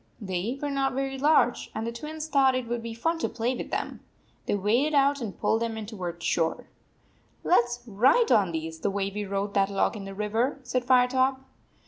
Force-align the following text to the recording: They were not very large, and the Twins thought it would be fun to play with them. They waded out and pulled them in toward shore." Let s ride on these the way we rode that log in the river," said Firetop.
They 0.19 0.57
were 0.59 0.71
not 0.71 0.93
very 0.95 1.19
large, 1.19 1.69
and 1.75 1.85
the 1.85 1.91
Twins 1.91 2.27
thought 2.27 2.55
it 2.55 2.67
would 2.67 2.81
be 2.81 2.95
fun 2.95 3.19
to 3.19 3.29
play 3.29 3.53
with 3.55 3.69
them. 3.69 3.99
They 4.47 4.55
waded 4.55 4.95
out 4.95 5.21
and 5.21 5.39
pulled 5.39 5.61
them 5.61 5.77
in 5.77 5.85
toward 5.85 6.23
shore." 6.23 6.65
Let 7.43 7.65
s 7.65 7.83
ride 7.87 8.31
on 8.31 8.51
these 8.51 8.79
the 8.79 8.89
way 8.89 9.11
we 9.13 9.25
rode 9.25 9.53
that 9.53 9.69
log 9.69 9.95
in 9.95 10.05
the 10.05 10.15
river," 10.15 10.57
said 10.63 10.83
Firetop. 10.85 11.41